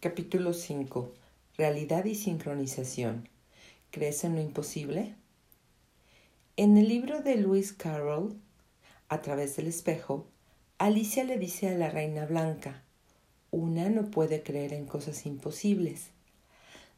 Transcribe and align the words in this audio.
Capítulo 0.00 0.52
5. 0.52 1.12
Realidad 1.56 2.04
y 2.04 2.14
sincronización. 2.14 3.28
¿Crees 3.90 4.22
en 4.22 4.36
lo 4.36 4.40
imposible? 4.40 5.16
En 6.56 6.76
el 6.76 6.88
libro 6.88 7.20
de 7.20 7.34
Lewis 7.34 7.72
Carroll, 7.72 8.36
A 9.08 9.22
través 9.22 9.56
del 9.56 9.66
espejo, 9.66 10.28
Alicia 10.78 11.24
le 11.24 11.36
dice 11.36 11.68
a 11.68 11.76
la 11.76 11.90
reina 11.90 12.26
blanca, 12.26 12.84
una 13.50 13.90
no 13.90 14.08
puede 14.08 14.44
creer 14.44 14.72
en 14.72 14.86
cosas 14.86 15.26
imposibles. 15.26 16.10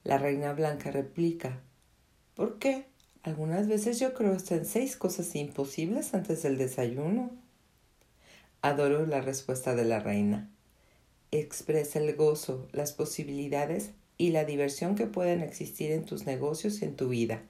La 0.05 0.19
reina 0.19 0.53
blanca 0.53 0.91
replica, 0.91 1.59
¿por 2.35 2.59
qué? 2.59 2.85
Algunas 3.23 3.67
veces 3.67 3.99
yo 3.99 4.13
creo 4.13 4.35
hasta 4.35 4.57
en 4.57 4.67
seis 4.67 4.99
cosas 4.99 5.35
imposibles 5.37 6.13
antes 6.13 6.43
del 6.43 6.59
desayuno. 6.59 7.31
Adoro 8.61 9.07
la 9.07 9.23
respuesta 9.23 9.75
de 9.75 9.87
la 9.87 10.01
reina 10.01 10.51
expresa 11.33 11.99
el 11.99 12.15
gozo, 12.17 12.69
las 12.73 12.93
posibilidades 12.93 13.91
y 14.19 14.31
la 14.31 14.45
diversión 14.45 14.97
que 14.97 15.07
pueden 15.07 15.41
existir 15.41 15.93
en 15.93 16.05
tus 16.05 16.27
negocios 16.27 16.83
y 16.83 16.85
en 16.85 16.97
tu 16.97 17.09
vida. 17.09 17.43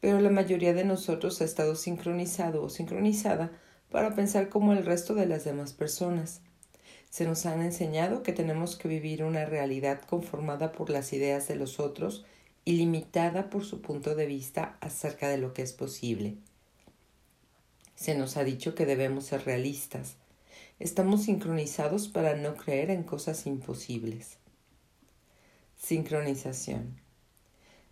Pero 0.00 0.20
la 0.20 0.30
mayoría 0.30 0.74
de 0.74 0.84
nosotros 0.84 1.40
ha 1.40 1.44
estado 1.44 1.76
sincronizado 1.76 2.62
o 2.62 2.68
sincronizada 2.68 3.52
para 3.90 4.14
pensar 4.14 4.48
como 4.48 4.72
el 4.72 4.84
resto 4.84 5.14
de 5.14 5.26
las 5.26 5.44
demás 5.44 5.72
personas. 5.72 6.40
Se 7.10 7.24
nos 7.24 7.46
han 7.46 7.62
enseñado 7.62 8.22
que 8.22 8.32
tenemos 8.32 8.76
que 8.76 8.88
vivir 8.88 9.22
una 9.22 9.44
realidad 9.44 10.00
conformada 10.02 10.72
por 10.72 10.90
las 10.90 11.12
ideas 11.12 11.46
de 11.46 11.54
los 11.54 11.78
otros 11.78 12.24
y 12.64 12.72
limitada 12.72 13.50
por 13.50 13.64
su 13.64 13.80
punto 13.80 14.14
de 14.14 14.26
vista 14.26 14.76
acerca 14.80 15.28
de 15.28 15.38
lo 15.38 15.54
que 15.54 15.62
es 15.62 15.72
posible. 15.72 16.34
Se 17.94 18.16
nos 18.16 18.36
ha 18.36 18.44
dicho 18.44 18.74
que 18.74 18.86
debemos 18.86 19.26
ser 19.26 19.44
realistas, 19.44 20.16
Estamos 20.80 21.22
sincronizados 21.22 22.08
para 22.08 22.34
no 22.34 22.56
creer 22.56 22.90
en 22.90 23.04
cosas 23.04 23.46
imposibles. 23.46 24.38
Sincronización. 25.76 27.00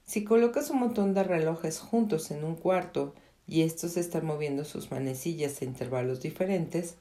Si 0.05 0.25
colocas 0.25 0.69
un 0.69 0.81
montón 0.81 1.15
de 1.15 1.23
relojes 1.23 1.79
juntos 1.79 2.33
en 2.33 2.43
un 2.43 2.57
cuarto 2.57 3.15
y 3.47 3.63
estos 3.63 3.97
están 3.97 4.27
moviendo 4.27 4.65
sus 4.65 4.91
manecillas 4.91 5.63
a 5.63 5.65
intervalos 5.65 6.21
diferentes, 6.21 6.97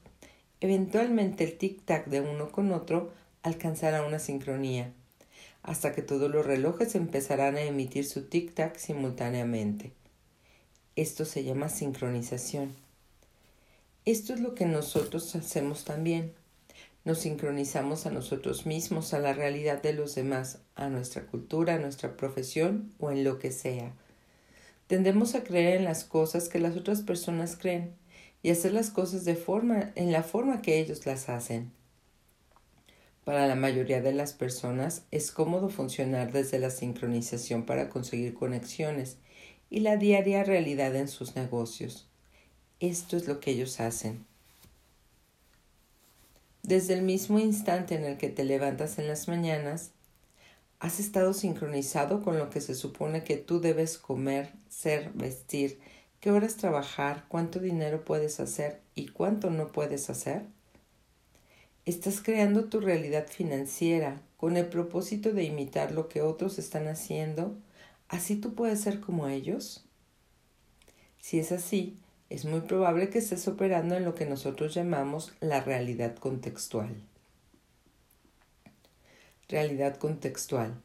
eventualmente 0.60 1.42
el 1.42 1.58
tic-tac 1.58 2.06
de 2.06 2.20
uno 2.20 2.52
con 2.52 2.70
otro 2.70 3.10
alcanzará 3.42 4.06
una 4.06 4.20
sincronía, 4.20 4.92
hasta 5.64 5.92
que 5.92 6.02
todos 6.02 6.30
los 6.30 6.46
relojes 6.46 6.94
empezarán 6.94 7.56
a 7.56 7.62
emitir 7.62 8.04
su 8.04 8.28
tic-tac 8.28 8.76
simultáneamente. 8.76 9.90
Esto 10.94 11.24
se 11.24 11.42
llama 11.42 11.68
sincronización. 11.68 12.70
Esto 14.04 14.34
es 14.34 14.40
lo 14.40 14.56
que 14.56 14.66
nosotros 14.66 15.32
hacemos 15.36 15.84
también. 15.84 16.34
Nos 17.04 17.20
sincronizamos 17.20 18.04
a 18.04 18.10
nosotros 18.10 18.66
mismos, 18.66 19.14
a 19.14 19.20
la 19.20 19.32
realidad 19.32 19.80
de 19.80 19.92
los 19.92 20.16
demás, 20.16 20.58
a 20.74 20.88
nuestra 20.88 21.26
cultura, 21.26 21.76
a 21.76 21.78
nuestra 21.78 22.16
profesión 22.16 22.92
o 22.98 23.12
en 23.12 23.22
lo 23.22 23.38
que 23.38 23.52
sea. 23.52 23.94
Tendemos 24.88 25.36
a 25.36 25.44
creer 25.44 25.76
en 25.76 25.84
las 25.84 26.02
cosas 26.02 26.48
que 26.48 26.58
las 26.58 26.76
otras 26.76 27.02
personas 27.02 27.56
creen 27.56 27.94
y 28.42 28.50
hacer 28.50 28.72
las 28.72 28.90
cosas 28.90 29.24
de 29.24 29.36
forma 29.36 29.92
en 29.94 30.10
la 30.10 30.24
forma 30.24 30.62
que 30.62 30.80
ellos 30.80 31.06
las 31.06 31.28
hacen. 31.28 31.70
Para 33.22 33.46
la 33.46 33.54
mayoría 33.54 34.02
de 34.02 34.12
las 34.12 34.32
personas 34.32 35.04
es 35.12 35.30
cómodo 35.30 35.68
funcionar 35.68 36.32
desde 36.32 36.58
la 36.58 36.70
sincronización 36.70 37.66
para 37.66 37.88
conseguir 37.88 38.34
conexiones 38.34 39.18
y 39.70 39.78
la 39.78 39.96
diaria 39.96 40.42
realidad 40.42 40.96
en 40.96 41.06
sus 41.06 41.36
negocios. 41.36 42.11
Esto 42.82 43.16
es 43.16 43.28
lo 43.28 43.38
que 43.38 43.52
ellos 43.52 43.78
hacen. 43.78 44.26
Desde 46.64 46.94
el 46.94 47.02
mismo 47.02 47.38
instante 47.38 47.94
en 47.94 48.04
el 48.04 48.18
que 48.18 48.28
te 48.28 48.42
levantas 48.42 48.98
en 48.98 49.06
las 49.06 49.28
mañanas, 49.28 49.92
has 50.80 50.98
estado 50.98 51.32
sincronizado 51.32 52.24
con 52.24 52.38
lo 52.38 52.50
que 52.50 52.60
se 52.60 52.74
supone 52.74 53.22
que 53.22 53.36
tú 53.36 53.60
debes 53.60 53.98
comer, 53.98 54.50
ser, 54.68 55.12
vestir, 55.12 55.78
qué 56.18 56.32
horas 56.32 56.56
trabajar, 56.56 57.24
cuánto 57.28 57.60
dinero 57.60 58.04
puedes 58.04 58.40
hacer 58.40 58.80
y 58.96 59.06
cuánto 59.06 59.50
no 59.50 59.70
puedes 59.70 60.10
hacer. 60.10 60.42
Estás 61.84 62.20
creando 62.20 62.64
tu 62.64 62.80
realidad 62.80 63.28
financiera 63.28 64.20
con 64.36 64.56
el 64.56 64.66
propósito 64.66 65.32
de 65.32 65.44
imitar 65.44 65.92
lo 65.92 66.08
que 66.08 66.20
otros 66.20 66.58
están 66.58 66.88
haciendo, 66.88 67.56
así 68.08 68.34
tú 68.34 68.56
puedes 68.56 68.80
ser 68.80 68.98
como 68.98 69.28
ellos. 69.28 69.84
Si 71.20 71.38
es 71.38 71.52
así, 71.52 71.96
es 72.32 72.46
muy 72.46 72.60
probable 72.60 73.10
que 73.10 73.18
estés 73.18 73.46
operando 73.46 73.94
en 73.94 74.06
lo 74.06 74.14
que 74.14 74.24
nosotros 74.24 74.72
llamamos 74.72 75.34
la 75.40 75.60
realidad 75.60 76.16
contextual. 76.16 76.88
Realidad 79.50 79.96
contextual. 79.98 80.80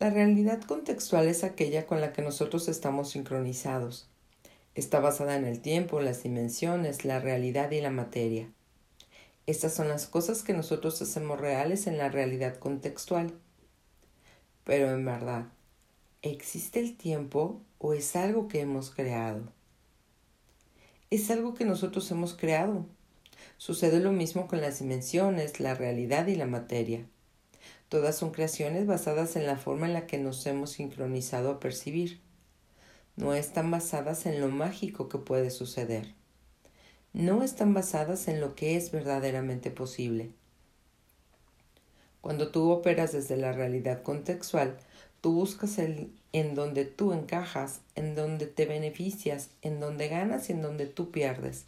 La 0.00 0.10
realidad 0.10 0.60
contextual 0.62 1.28
es 1.28 1.44
aquella 1.44 1.86
con 1.86 2.00
la 2.00 2.12
que 2.12 2.22
nosotros 2.22 2.66
estamos 2.66 3.10
sincronizados. 3.10 4.08
Está 4.74 4.98
basada 4.98 5.36
en 5.36 5.44
el 5.44 5.60
tiempo, 5.60 6.00
las 6.00 6.24
dimensiones, 6.24 7.04
la 7.04 7.20
realidad 7.20 7.70
y 7.70 7.80
la 7.80 7.90
materia. 7.90 8.50
Estas 9.46 9.72
son 9.72 9.86
las 9.86 10.08
cosas 10.08 10.42
que 10.42 10.52
nosotros 10.52 11.00
hacemos 11.00 11.40
reales 11.40 11.86
en 11.86 11.96
la 11.96 12.08
realidad 12.08 12.56
contextual. 12.56 13.32
Pero 14.64 14.90
en 14.90 15.04
verdad, 15.04 15.46
¿existe 16.22 16.80
el 16.80 16.96
tiempo 16.96 17.60
o 17.78 17.94
es 17.94 18.16
algo 18.16 18.48
que 18.48 18.62
hemos 18.62 18.90
creado? 18.90 19.59
Es 21.10 21.28
algo 21.30 21.54
que 21.54 21.64
nosotros 21.64 22.08
hemos 22.12 22.34
creado. 22.34 22.86
Sucede 23.58 24.00
lo 24.00 24.12
mismo 24.12 24.46
con 24.46 24.60
las 24.60 24.78
dimensiones, 24.78 25.58
la 25.58 25.74
realidad 25.74 26.28
y 26.28 26.36
la 26.36 26.46
materia. 26.46 27.04
Todas 27.88 28.16
son 28.16 28.30
creaciones 28.30 28.86
basadas 28.86 29.34
en 29.34 29.46
la 29.46 29.56
forma 29.56 29.86
en 29.86 29.94
la 29.94 30.06
que 30.06 30.18
nos 30.18 30.46
hemos 30.46 30.70
sincronizado 30.70 31.50
a 31.50 31.60
percibir. 31.60 32.20
No 33.16 33.34
están 33.34 33.72
basadas 33.72 34.24
en 34.26 34.40
lo 34.40 34.48
mágico 34.48 35.08
que 35.08 35.18
puede 35.18 35.50
suceder. 35.50 36.14
No 37.12 37.42
están 37.42 37.74
basadas 37.74 38.28
en 38.28 38.40
lo 38.40 38.54
que 38.54 38.76
es 38.76 38.92
verdaderamente 38.92 39.72
posible. 39.72 40.30
Cuando 42.20 42.52
tú 42.52 42.70
operas 42.70 43.12
desde 43.12 43.36
la 43.36 43.52
realidad 43.52 44.02
contextual, 44.04 44.76
tú 45.20 45.32
buscas 45.32 45.78
el 45.78 46.12
en 46.32 46.54
donde 46.54 46.84
tú 46.84 47.12
encajas, 47.12 47.80
en 47.94 48.14
donde 48.14 48.46
te 48.46 48.66
beneficias, 48.66 49.50
en 49.62 49.80
donde 49.80 50.08
ganas 50.08 50.48
y 50.48 50.52
en 50.52 50.62
donde 50.62 50.86
tú 50.86 51.10
pierdes. 51.10 51.64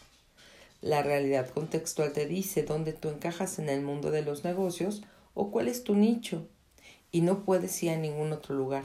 La 0.80 1.02
realidad 1.02 1.48
contextual 1.48 2.12
te 2.12 2.26
dice 2.26 2.62
dónde 2.62 2.92
tú 2.92 3.08
encajas 3.08 3.58
en 3.58 3.68
el 3.68 3.82
mundo 3.82 4.10
de 4.10 4.22
los 4.22 4.44
negocios 4.44 5.02
o 5.34 5.50
cuál 5.50 5.68
es 5.68 5.84
tu 5.84 5.94
nicho 5.94 6.46
y 7.10 7.20
no 7.20 7.44
puedes 7.44 7.80
ir 7.82 7.90
a 7.90 7.96
ningún 7.96 8.32
otro 8.32 8.54
lugar. 8.54 8.84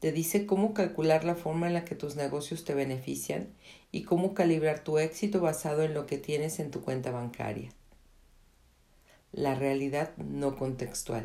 Te 0.00 0.12
dice 0.12 0.44
cómo 0.44 0.74
calcular 0.74 1.24
la 1.24 1.34
forma 1.34 1.66
en 1.66 1.74
la 1.74 1.84
que 1.84 1.94
tus 1.94 2.16
negocios 2.16 2.64
te 2.64 2.74
benefician 2.74 3.48
y 3.92 4.02
cómo 4.02 4.34
calibrar 4.34 4.84
tu 4.84 4.98
éxito 4.98 5.40
basado 5.40 5.82
en 5.82 5.94
lo 5.94 6.04
que 6.06 6.18
tienes 6.18 6.58
en 6.58 6.70
tu 6.70 6.82
cuenta 6.82 7.10
bancaria. 7.10 7.70
La 9.32 9.54
realidad 9.54 10.14
no 10.18 10.56
contextual. 10.56 11.24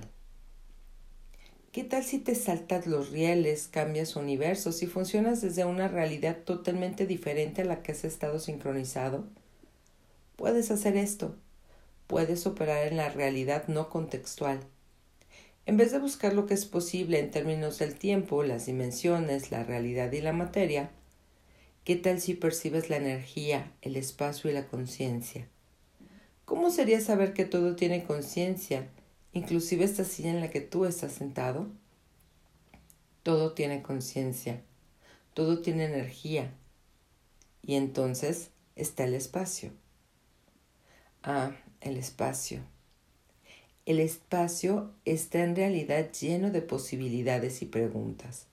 ¿Qué 1.72 1.84
tal 1.84 2.04
si 2.04 2.18
te 2.18 2.34
saltas 2.34 2.88
los 2.88 3.12
rieles, 3.12 3.68
cambias 3.68 4.16
universos 4.16 4.82
y 4.82 4.88
funcionas 4.88 5.40
desde 5.40 5.66
una 5.66 5.88
realidad 5.88 6.38
totalmente 6.44 7.06
diferente 7.06 7.62
a 7.62 7.66
la 7.66 7.84
que 7.84 7.92
has 7.92 8.04
estado 8.06 8.40
sincronizado? 8.40 9.28
Puedes 10.36 10.72
hacer 10.72 10.98
esto. 10.98 11.36
Puedes 12.08 12.48
operar 12.48 12.88
en 12.88 12.98
la 12.98 13.10
realidad 13.10 13.68
no 13.68 13.88
contextual. 13.90 14.62
En 15.68 15.78
vez 15.78 15.92
de 15.92 16.00
buscar 16.00 16.34
lo 16.34 16.48
que 16.48 16.56
es 16.56 16.66
posible 16.66 17.20
en 17.20 17.30
términos 17.30 17.78
del 17.78 17.94
tiempo, 17.94 18.42
las 18.42 18.66
dimensiones, 18.66 19.52
la 19.52 19.64
realidad 19.64 20.12
y 20.12 20.22
la 20.22 20.34
materia, 20.34 20.90
¿qué 21.84 21.96
tal 21.96 22.20
si 22.20 22.34
percibes 22.34 22.90
la 22.90 22.98
energía, 22.98 23.72
el 23.84 23.96
espacio 23.96 24.50
y 24.50 24.54
la 24.54 24.66
conciencia? 24.66 25.48
¿Cómo 26.46 26.72
sería 26.72 27.00
saber 27.00 27.34
que 27.34 27.46
todo 27.46 27.76
tiene 27.76 28.06
conciencia 28.06 28.88
inclusive 29.34 29.84
esta 29.84 30.04
silla 30.04 30.32
en 30.32 30.42
la 30.42 30.50
que 30.50 30.62
tú 30.62 30.86
estás 30.86 31.12
sentado, 31.14 31.68
todo 33.24 33.54
tiene 33.54 33.82
conciencia, 33.82 34.62
todo 35.34 35.62
tiene 35.62 35.86
energía. 35.86 36.54
Y 37.62 37.76
entonces 37.76 38.52
está 38.76 39.04
el 39.04 39.14
espacio. 39.14 39.72
Ah, 41.24 41.52
el 41.82 41.98
espacio. 41.98 42.62
El 43.86 44.00
espacio 44.00 44.94
está 45.06 45.44
en 45.44 45.56
realidad 45.56 46.12
lleno 46.12 46.52
de 46.52 46.62
posibilidades 46.62 47.62
y 47.62 47.66
preguntas. 47.66 48.48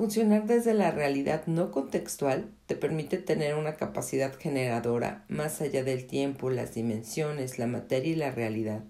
Funcionar 0.00 0.46
desde 0.46 0.72
la 0.72 0.90
realidad 0.92 1.46
no 1.46 1.70
contextual 1.70 2.50
te 2.64 2.74
permite 2.74 3.18
tener 3.18 3.54
una 3.54 3.76
capacidad 3.76 4.34
generadora 4.34 5.26
más 5.28 5.60
allá 5.60 5.84
del 5.84 6.06
tiempo, 6.06 6.48
las 6.48 6.72
dimensiones, 6.72 7.58
la 7.58 7.66
materia 7.66 8.12
y 8.12 8.16
la 8.16 8.30
realidad. 8.30 8.82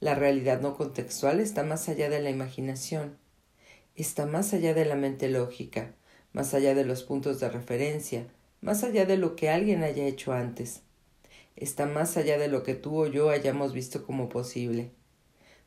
La 0.00 0.14
realidad 0.14 0.60
no 0.60 0.76
contextual 0.76 1.40
está 1.40 1.62
más 1.62 1.88
allá 1.88 2.10
de 2.10 2.20
la 2.20 2.28
imaginación, 2.28 3.16
está 3.96 4.26
más 4.26 4.52
allá 4.52 4.74
de 4.74 4.84
la 4.84 4.94
mente 4.94 5.30
lógica, 5.30 5.94
más 6.34 6.52
allá 6.52 6.74
de 6.74 6.84
los 6.84 7.02
puntos 7.02 7.40
de 7.40 7.48
referencia, 7.48 8.26
más 8.60 8.84
allá 8.84 9.06
de 9.06 9.16
lo 9.16 9.36
que 9.36 9.48
alguien 9.48 9.82
haya 9.82 10.04
hecho 10.04 10.34
antes. 10.34 10.82
Está 11.56 11.86
más 11.86 12.18
allá 12.18 12.36
de 12.36 12.48
lo 12.48 12.62
que 12.62 12.74
tú 12.74 13.04
o 13.04 13.06
yo 13.06 13.30
hayamos 13.30 13.72
visto 13.72 14.04
como 14.04 14.28
posible. 14.28 14.90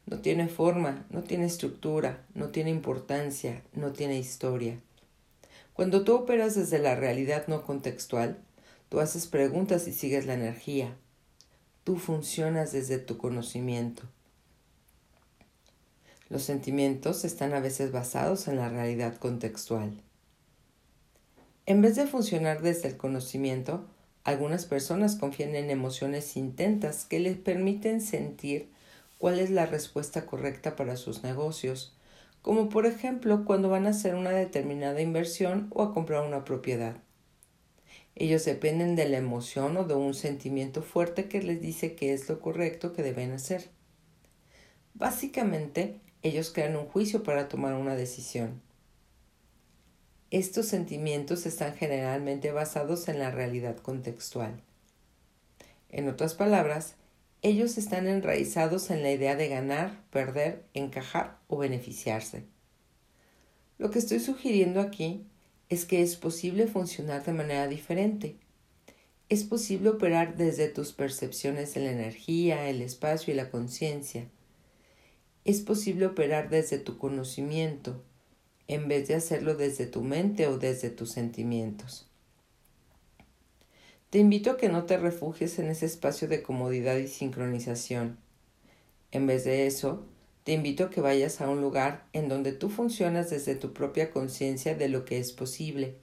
No 0.08 0.20
tiene 0.22 0.48
forma, 0.48 1.06
no 1.10 1.24
tiene 1.24 1.46
estructura, 1.46 2.26
no 2.34 2.48
tiene 2.50 2.70
importancia, 2.70 3.62
no 3.74 3.92
tiene 3.92 4.18
historia. 4.18 4.80
Cuando 5.74 6.06
tú 6.06 6.16
operas 6.16 6.56
desde 6.56 6.80
la 6.80 6.96
realidad 6.96 7.48
no 7.48 7.64
contextual, 7.64 8.40
tú 8.88 9.02
haces 9.02 9.28
preguntas 9.28 9.86
y 9.88 9.92
sigues 9.92 10.26
la 10.26 10.34
energía. 10.34 10.96
Tú 11.84 11.98
funcionas 11.98 12.72
desde 12.72 13.00
tu 13.00 13.18
conocimiento. 13.18 14.04
Los 16.30 16.44
sentimientos 16.44 17.26
están 17.26 17.54
a 17.54 17.60
veces 17.60 17.92
basados 17.92 18.48
en 18.48 18.56
la 18.56 18.70
realidad 18.70 19.18
contextual. 19.18 20.02
En 21.66 21.82
vez 21.82 21.98
de 21.98 22.08
funcionar 22.08 22.62
desde 22.62 22.88
el 22.88 22.96
conocimiento, 22.96 23.86
algunas 24.24 24.66
personas 24.66 25.16
confían 25.18 25.54
en 25.56 25.70
emociones 25.70 26.38
intentas 26.38 27.04
que 27.04 27.20
les 27.20 27.38
permiten 27.38 28.00
sentir 28.00 28.70
cuál 29.18 29.40
es 29.40 29.50
la 29.50 29.66
respuesta 29.66 30.26
correcta 30.26 30.76
para 30.76 30.98
sus 30.98 31.24
negocios, 31.24 31.96
como 32.42 32.70
por 32.70 32.86
ejemplo 32.86 33.46
cuando 33.46 33.70
van 33.70 33.88
a 33.88 33.90
hacer 33.90 34.16
una 34.16 34.32
determinada 34.32 35.02
inversión 35.02 35.68
o 35.72 35.84
a 35.84 35.94
comprar 35.94 36.26
una 36.26 36.44
propiedad. 36.44 36.98
Ellos 38.16 38.46
dependen 38.46 38.96
de 38.96 39.08
la 39.08 39.18
emoción 39.18 39.78
o 39.78 39.84
de 39.84 39.94
un 39.94 40.14
sentimiento 40.14 40.82
fuerte 40.82 41.28
que 41.28 41.42
les 41.42 41.62
dice 41.62 41.96
que 41.96 42.14
es 42.14 42.28
lo 42.28 42.40
correcto 42.40 42.94
que 42.94 43.04
deben 43.04 43.32
hacer. 43.32 43.70
Básicamente, 44.96 46.00
ellos 46.24 46.52
crean 46.52 46.76
un 46.76 46.88
juicio 46.88 47.22
para 47.22 47.48
tomar 47.48 47.76
una 47.76 47.96
decisión. 47.96 48.62
Estos 50.32 50.66
sentimientos 50.66 51.46
están 51.46 51.76
generalmente 51.76 52.52
basados 52.52 53.08
en 53.08 53.20
la 53.20 53.30
realidad 53.30 53.78
contextual. 53.78 54.62
En 55.90 56.10
otras 56.10 56.34
palabras, 56.34 56.96
ellos 57.48 57.78
están 57.78 58.08
enraizados 58.08 58.90
en 58.90 59.04
la 59.04 59.12
idea 59.12 59.36
de 59.36 59.48
ganar, 59.48 60.04
perder, 60.12 60.66
encajar 60.74 61.40
o 61.48 61.58
beneficiarse. 61.58 62.44
Lo 63.78 63.90
que 63.90 64.00
estoy 64.00 64.20
sugiriendo 64.20 64.82
aquí 64.82 65.26
es 65.70 65.86
que 65.86 66.02
es 66.02 66.16
posible 66.16 66.68
funcionar 66.68 67.24
de 67.24 67.34
manera 67.34 67.68
diferente. 67.68 68.36
Es 69.30 69.44
posible 69.44 69.90
operar 69.90 70.36
desde 70.36 70.68
tus 70.68 70.92
percepciones 70.94 71.74
de 71.74 71.82
la 71.82 71.92
energía, 71.92 72.70
el 72.70 72.82
espacio 72.82 73.34
y 73.34 73.38
la 73.38 73.50
conciencia. 73.50 74.28
Es 75.46 75.62
posible 75.62 76.06
operar 76.06 76.50
desde 76.50 76.80
tu 76.80 76.98
conocimiento, 76.98 78.04
en 78.68 78.88
vez 78.88 79.08
de 79.08 79.16
hacerlo 79.16 79.56
desde 79.56 79.86
tu 79.86 80.02
mente 80.02 80.48
o 80.48 80.58
desde 80.58 80.90
tus 80.90 81.12
sentimientos. 81.12 82.10
Te 84.10 84.20
invito 84.20 84.52
a 84.52 84.58
que 84.58 84.70
no 84.70 84.86
te 84.86 84.98
refugies 84.98 85.60
en 85.60 85.68
ese 85.68 85.86
espacio 85.86 86.30
de 86.30 86.42
comodidad 86.42 86.96
y 86.96 87.10
sincronización. 87.10 88.18
En 89.12 89.28
vez 89.28 89.44
de 89.44 89.68
eso, 89.68 90.06
te 90.46 90.54
invito 90.54 90.86
a 90.86 90.90
que 90.90 91.02
vayas 91.02 91.42
a 91.42 91.50
un 91.50 91.60
lugar 91.60 92.06
en 92.14 92.30
donde 92.30 92.54
tú 92.54 92.70
funcionas 92.70 93.30
desde 93.30 93.56
tu 93.56 93.74
propia 93.74 94.12
conciencia 94.12 94.76
de 94.76 94.88
lo 94.88 95.04
que 95.04 95.20
es 95.20 95.34
posible. 95.34 95.98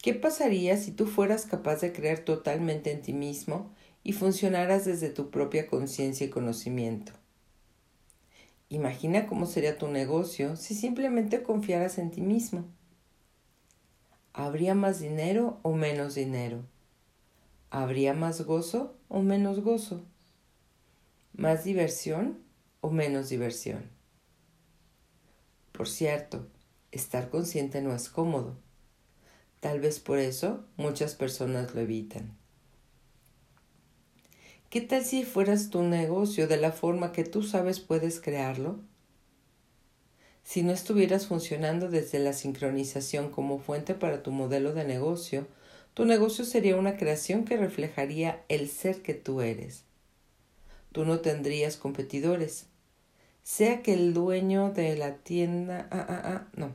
¿Qué 0.00 0.14
pasaría 0.14 0.76
si 0.76 0.92
tú 0.92 1.06
fueras 1.06 1.44
capaz 1.44 1.80
de 1.80 1.92
creer 1.92 2.24
totalmente 2.24 2.92
en 2.92 3.02
ti 3.02 3.14
mismo 3.14 3.74
y 4.04 4.12
funcionaras 4.12 4.84
desde 4.84 5.10
tu 5.10 5.30
propia 5.30 5.66
conciencia 5.66 6.24
y 6.24 6.30
conocimiento? 6.30 7.12
Imagina 8.68 9.26
cómo 9.26 9.46
sería 9.46 9.76
tu 9.76 9.88
negocio 9.88 10.54
si 10.54 10.76
simplemente 10.76 11.42
confiaras 11.42 11.98
en 11.98 12.12
ti 12.12 12.20
mismo. 12.20 12.64
¿Habría 14.42 14.74
más 14.74 15.00
dinero 15.00 15.60
o 15.60 15.74
menos 15.74 16.14
dinero? 16.14 16.62
¿Habría 17.68 18.14
más 18.14 18.40
gozo 18.40 18.96
o 19.10 19.20
menos 19.20 19.60
gozo? 19.60 20.02
¿Más 21.34 21.62
diversión 21.62 22.38
o 22.80 22.88
menos 22.90 23.28
diversión? 23.28 23.90
Por 25.72 25.90
cierto, 25.90 26.46
estar 26.90 27.28
consciente 27.28 27.82
no 27.82 27.94
es 27.94 28.08
cómodo. 28.08 28.56
Tal 29.60 29.78
vez 29.78 30.00
por 30.00 30.18
eso 30.18 30.64
muchas 30.78 31.14
personas 31.14 31.74
lo 31.74 31.82
evitan. 31.82 32.34
¿Qué 34.70 34.80
tal 34.80 35.04
si 35.04 35.24
fueras 35.24 35.68
tu 35.68 35.82
negocio 35.82 36.48
de 36.48 36.56
la 36.56 36.72
forma 36.72 37.12
que 37.12 37.24
tú 37.24 37.42
sabes 37.42 37.78
puedes 37.78 38.22
crearlo? 38.22 38.80
Si 40.42 40.62
no 40.62 40.72
estuvieras 40.72 41.26
funcionando 41.26 41.88
desde 41.88 42.18
la 42.18 42.32
sincronización 42.32 43.30
como 43.30 43.58
fuente 43.58 43.94
para 43.94 44.22
tu 44.22 44.32
modelo 44.32 44.72
de 44.72 44.84
negocio, 44.84 45.46
tu 45.94 46.04
negocio 46.04 46.44
sería 46.44 46.76
una 46.76 46.96
creación 46.96 47.44
que 47.44 47.56
reflejaría 47.56 48.42
el 48.48 48.68
ser 48.68 49.02
que 49.02 49.14
tú 49.14 49.40
eres. 49.40 49.84
Tú 50.92 51.04
no 51.04 51.20
tendrías 51.20 51.76
competidores. 51.76 52.66
Sea 53.42 53.82
que 53.82 53.94
el 53.94 54.14
dueño 54.14 54.70
de 54.72 54.96
la 54.96 55.16
tienda... 55.16 55.88
Ah, 55.90 56.06
ah, 56.08 56.22
ah, 56.24 56.48
no. 56.54 56.72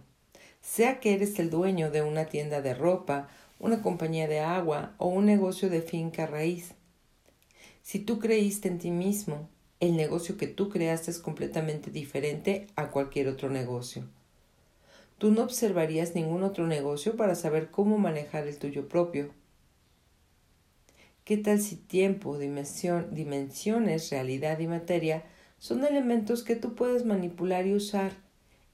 Sea 0.61 0.99
que 0.99 1.13
eres 1.13 1.37
el 1.39 1.49
dueño 1.49 1.91
de 1.91 2.01
una 2.01 2.25
tienda 2.25 2.61
de 2.61 2.73
ropa, 2.73 3.29
una 3.59 3.81
compañía 3.81 4.27
de 4.27 4.39
agua 4.39 4.95
o 4.97 5.07
un 5.07 5.25
negocio 5.25 5.69
de 5.69 5.81
finca 5.81 6.25
raíz. 6.25 6.73
Si 7.81 7.99
tú 7.99 8.19
creíste 8.19 8.67
en 8.67 8.79
ti 8.79 8.91
mismo, 8.91 9.47
el 9.85 9.95
negocio 9.95 10.37
que 10.37 10.47
tú 10.47 10.69
creaste 10.69 11.11
es 11.11 11.19
completamente 11.19 11.91
diferente 11.91 12.67
a 12.75 12.89
cualquier 12.89 13.27
otro 13.27 13.49
negocio. 13.49 14.03
Tú 15.17 15.31
no 15.31 15.43
observarías 15.43 16.15
ningún 16.15 16.43
otro 16.43 16.67
negocio 16.67 17.15
para 17.15 17.35
saber 17.35 17.71
cómo 17.71 17.97
manejar 17.97 18.47
el 18.47 18.57
tuyo 18.57 18.87
propio. 18.87 19.31
¿Qué 21.23 21.37
tal 21.37 21.59
si 21.59 21.75
tiempo, 21.75 22.37
dimensión, 22.37 23.13
dimensiones, 23.15 24.09
realidad 24.09 24.59
y 24.59 24.67
materia 24.67 25.23
son 25.57 25.85
elementos 25.85 26.43
que 26.43 26.55
tú 26.55 26.75
puedes 26.75 27.05
manipular 27.05 27.65
y 27.65 27.73
usar 27.73 28.11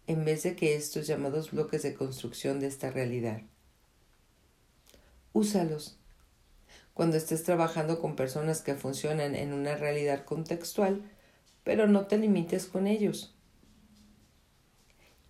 en 0.08 0.26
vez 0.26 0.44
de 0.44 0.56
que 0.56 0.76
estos 0.76 1.08
llamados 1.08 1.52
bloques 1.52 1.84
de 1.84 1.94
construcción 1.94 2.60
de 2.60 2.68
esta 2.68 2.90
realidad? 2.90 3.42
Úsalos 5.34 6.01
cuando 6.94 7.18
estés 7.18 7.44
trabajando 7.44 8.00
con 8.00 8.16
personas 8.16 8.62
que 8.62 8.76
funcionan 8.76 9.36
en 9.36 9.54
una 9.54 9.76
realidad 9.76 10.26
contextual, 10.26 11.02
pero 11.64 11.88
no 11.88 12.08
te 12.08 12.18
limites 12.18 12.66
con 12.66 12.88
ellos. 12.88 13.34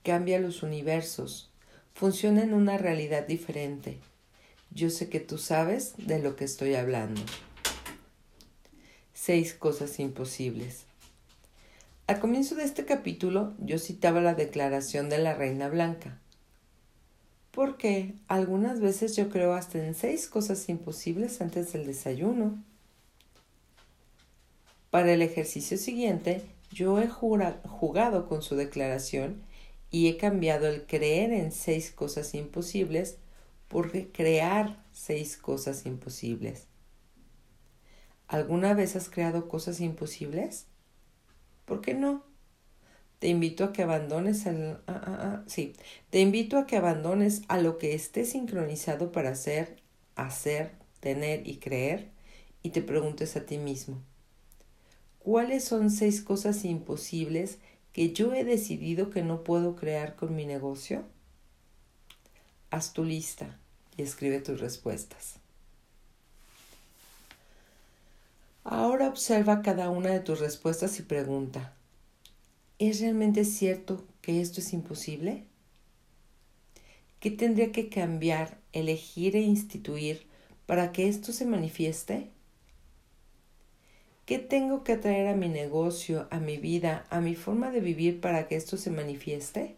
Cambia 0.03 0.39
los 0.39 0.63
universos, 0.63 1.51
funciona 1.93 2.43
en 2.43 2.53
una 2.53 2.77
realidad 2.77 3.27
diferente. 3.27 3.99
Yo 4.71 4.89
sé 4.89 5.09
que 5.09 5.19
tú 5.19 5.37
sabes 5.37 5.93
de 5.97 6.19
lo 6.19 6.35
que 6.35 6.45
estoy 6.45 6.75
hablando. 6.75 7.21
Seis 9.13 9.53
cosas 9.53 9.99
imposibles. 9.99 10.85
Al 12.07 12.19
comienzo 12.19 12.55
de 12.55 12.63
este 12.63 12.85
capítulo 12.85 13.53
yo 13.59 13.77
citaba 13.77 14.21
la 14.21 14.33
declaración 14.33 15.09
de 15.09 15.19
la 15.19 15.33
Reina 15.33 15.69
Blanca 15.69 16.20
porque 17.51 18.15
algunas 18.27 18.79
veces 18.79 19.15
yo 19.15 19.29
creo 19.29 19.53
hasta 19.53 19.85
en 19.85 19.93
seis 19.93 20.27
cosas 20.27 20.67
imposibles 20.69 21.41
antes 21.41 21.73
del 21.73 21.85
desayuno. 21.85 22.63
Para 24.89 25.13
el 25.13 25.21
ejercicio 25.21 25.77
siguiente, 25.77 26.41
yo 26.71 26.99
he 26.99 27.07
jugado 27.07 28.27
con 28.27 28.41
su 28.41 28.55
declaración 28.55 29.41
y 29.89 30.07
he 30.07 30.17
cambiado 30.17 30.67
el 30.67 30.85
creer 30.85 31.33
en 31.33 31.51
seis 31.51 31.91
cosas 31.91 32.33
imposibles 32.33 33.17
por 33.67 33.91
crear 34.11 34.83
seis 34.93 35.37
cosas 35.37 35.85
imposibles. 35.85 36.67
¿Alguna 38.27 38.73
vez 38.73 38.95
has 38.95 39.09
creado 39.09 39.49
cosas 39.49 39.81
imposibles? 39.81 40.67
¿Por 41.65 41.81
qué 41.81 41.93
no? 41.93 42.30
Te 43.21 43.27
invito 43.27 43.65
a 43.65 43.71
que 43.71 43.83
abandones 43.83 44.47
ah, 44.47 44.81
ah, 44.87 45.03
ah, 45.05 45.43
sí, 45.45 45.73
te 46.09 46.21
invito 46.21 46.57
a 46.57 46.65
que 46.65 46.75
abandones 46.75 47.43
a 47.49 47.59
lo 47.59 47.77
que 47.77 47.93
esté 47.93 48.25
sincronizado 48.25 49.11
para 49.11 49.29
hacer, 49.29 49.77
hacer, 50.15 50.71
tener 51.01 51.47
y 51.47 51.57
creer 51.57 52.09
y 52.63 52.71
te 52.71 52.81
preguntes 52.81 53.35
a 53.35 53.45
ti 53.45 53.59
mismo, 53.59 54.01
¿cuáles 55.19 55.63
son 55.63 55.91
seis 55.91 56.23
cosas 56.23 56.65
imposibles 56.65 57.59
que 57.93 58.11
yo 58.11 58.33
he 58.33 58.43
decidido 58.43 59.11
que 59.11 59.21
no 59.21 59.43
puedo 59.43 59.75
crear 59.75 60.15
con 60.15 60.35
mi 60.35 60.47
negocio? 60.47 61.03
Haz 62.71 62.91
tu 62.91 63.03
lista 63.03 63.59
y 63.97 64.01
escribe 64.01 64.39
tus 64.39 64.59
respuestas. 64.59 65.35
Ahora 68.63 69.07
observa 69.07 69.61
cada 69.61 69.91
una 69.91 70.09
de 70.09 70.21
tus 70.21 70.39
respuestas 70.39 70.97
y 70.97 71.03
pregunta, 71.03 71.75
¿Es 72.81 72.99
realmente 72.99 73.45
cierto 73.45 74.03
que 74.23 74.41
esto 74.41 74.59
es 74.59 74.73
imposible? 74.73 75.43
¿Qué 77.19 77.29
tendría 77.29 77.71
que 77.71 77.89
cambiar, 77.89 78.57
elegir 78.73 79.35
e 79.35 79.41
instituir 79.41 80.25
para 80.65 80.91
que 80.91 81.07
esto 81.07 81.31
se 81.31 81.45
manifieste? 81.45 82.31
¿Qué 84.25 84.39
tengo 84.39 84.83
que 84.83 84.93
atraer 84.93 85.27
a 85.27 85.35
mi 85.35 85.47
negocio, 85.47 86.27
a 86.31 86.39
mi 86.39 86.57
vida, 86.57 87.05
a 87.11 87.21
mi 87.21 87.35
forma 87.35 87.69
de 87.69 87.81
vivir 87.81 88.19
para 88.19 88.47
que 88.47 88.55
esto 88.55 88.77
se 88.77 88.89
manifieste? 88.89 89.77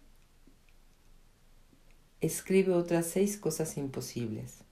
Escribe 2.22 2.72
otras 2.72 3.06
seis 3.06 3.36
cosas 3.36 3.76
imposibles. 3.76 4.63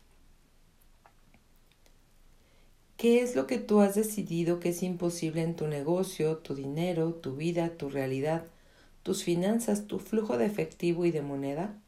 ¿Qué 3.01 3.23
es 3.23 3.35
lo 3.35 3.47
que 3.47 3.57
tú 3.57 3.81
has 3.81 3.95
decidido 3.95 4.59
que 4.59 4.69
es 4.69 4.83
imposible 4.83 5.41
en 5.41 5.55
tu 5.55 5.65
negocio, 5.65 6.37
tu 6.37 6.53
dinero, 6.53 7.15
tu 7.15 7.35
vida, 7.35 7.75
tu 7.75 7.89
realidad, 7.89 8.45
tus 9.01 9.23
finanzas, 9.23 9.87
tu 9.87 9.97
flujo 9.97 10.37
de 10.37 10.45
efectivo 10.45 11.03
y 11.03 11.09
de 11.09 11.23
moneda? 11.23 11.81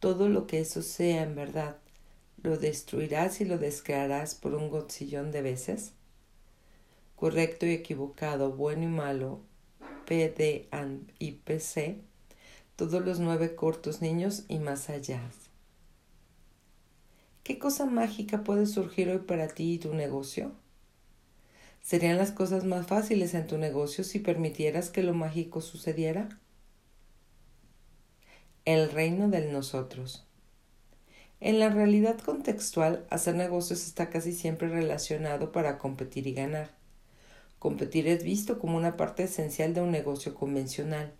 Todo 0.00 0.28
lo 0.28 0.48
que 0.48 0.58
eso 0.58 0.82
sea 0.82 1.22
en 1.22 1.36
verdad, 1.36 1.76
¿lo 2.42 2.56
destruirás 2.56 3.40
y 3.40 3.44
lo 3.44 3.58
descrearás 3.58 4.34
por 4.34 4.56
un 4.56 4.70
gotzillón 4.70 5.30
de 5.30 5.42
veces? 5.42 5.92
Correcto 7.14 7.64
y 7.64 7.70
equivocado, 7.70 8.50
bueno 8.50 8.82
y 8.82 8.88
malo, 8.88 9.38
PD 10.04 10.66
y 11.20 11.30
PC, 11.30 12.00
todos 12.74 13.04
los 13.04 13.20
nueve 13.20 13.54
cortos 13.54 14.02
niños 14.02 14.46
y 14.48 14.58
más 14.58 14.90
allá. 14.90 15.22
¿Qué 17.46 17.60
cosa 17.60 17.86
mágica 17.86 18.42
puede 18.42 18.66
surgir 18.66 19.08
hoy 19.08 19.18
para 19.18 19.46
ti 19.46 19.74
y 19.74 19.78
tu 19.78 19.94
negocio? 19.94 20.50
¿Serían 21.80 22.16
las 22.16 22.32
cosas 22.32 22.64
más 22.64 22.88
fáciles 22.88 23.34
en 23.34 23.46
tu 23.46 23.56
negocio 23.56 24.02
si 24.02 24.18
permitieras 24.18 24.90
que 24.90 25.04
lo 25.04 25.14
mágico 25.14 25.60
sucediera? 25.60 26.40
El 28.64 28.90
reino 28.90 29.28
del 29.28 29.52
nosotros. 29.52 30.26
En 31.38 31.60
la 31.60 31.68
realidad 31.68 32.18
contextual, 32.18 33.06
hacer 33.10 33.36
negocios 33.36 33.86
está 33.86 34.10
casi 34.10 34.32
siempre 34.32 34.66
relacionado 34.68 35.52
para 35.52 35.78
competir 35.78 36.26
y 36.26 36.32
ganar. 36.32 36.74
Competir 37.60 38.08
es 38.08 38.24
visto 38.24 38.58
como 38.58 38.76
una 38.76 38.96
parte 38.96 39.22
esencial 39.22 39.72
de 39.72 39.82
un 39.82 39.92
negocio 39.92 40.34
convencional. 40.34 41.12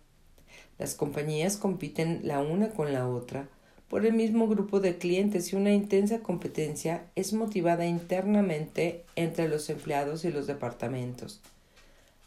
Las 0.77 0.93
compañías 0.93 1.55
compiten 1.55 2.19
la 2.23 2.39
una 2.41 2.71
con 2.71 2.91
la 2.91 3.07
otra 3.07 3.47
por 3.89 4.05
el 4.05 4.13
mismo 4.13 4.47
grupo 4.47 4.79
de 4.79 4.97
clientes 4.97 5.53
y 5.53 5.55
una 5.55 5.71
intensa 5.71 6.19
competencia 6.19 7.05
es 7.15 7.33
motivada 7.33 7.85
internamente 7.85 9.05
entre 9.15 9.47
los 9.47 9.69
empleados 9.69 10.25
y 10.25 10.31
los 10.31 10.45
departamentos. 10.45 11.39